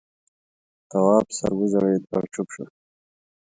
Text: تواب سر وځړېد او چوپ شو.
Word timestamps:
تواب 0.89 1.27
سر 1.37 1.51
وځړېد 1.57 2.03
او 2.15 2.21
چوپ 2.33 2.47
شو. 2.53 2.65